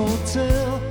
hotel. 0.00 0.89